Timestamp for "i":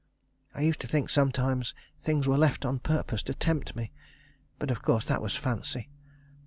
0.55-0.63